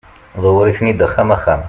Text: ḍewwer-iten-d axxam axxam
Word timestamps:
ḍewwer-iten-d 0.41 1.05
axxam 1.05 1.29
axxam 1.35 1.59